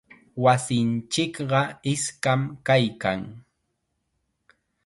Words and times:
Wasinchikqa 0.43 1.61
iskam 1.93 2.41
kaykan. 2.67 3.21